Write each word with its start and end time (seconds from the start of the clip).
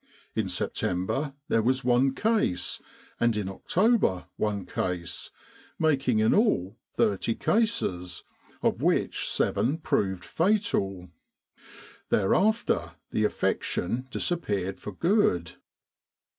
In 0.33 0.47
September 0.47 1.35
there 1.47 1.61
was 1.61 1.83
one 1.83 2.15
case, 2.15 2.81
and 3.19 3.37
in 3.37 3.47
October 3.47 4.25
one 4.35 4.65
case, 4.65 5.29
making 5.77 6.17
in 6.17 6.33
all 6.33 6.79
30 6.97 7.35
cases, 7.35 8.23
of 8.63 8.81
which 8.81 9.29
seven 9.29 9.77
proved 9.77 10.25
fatal. 10.25 11.09
Thereafter 12.09 12.93
the 13.11 13.25
affection 13.25 14.07
dis 14.09 14.31
appeared 14.31 14.79
for 14.79 14.91
good. 14.91 15.51